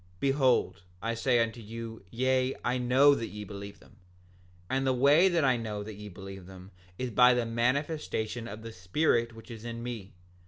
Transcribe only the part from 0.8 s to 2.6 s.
I say unto you, yea,